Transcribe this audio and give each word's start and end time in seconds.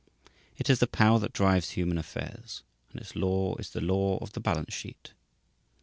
It 0.57 0.67
is 0.67 0.79
the 0.79 0.87
power 0.87 1.19
that 1.19 1.31
drives 1.31 1.69
human 1.77 1.99
affairs; 1.99 2.63
and 2.91 2.99
its 2.99 3.15
law 3.15 3.55
is 3.57 3.69
the 3.69 3.81
law 3.81 4.17
of 4.17 4.33
the 4.33 4.39
balance 4.39 4.73
sheet. 4.73 5.13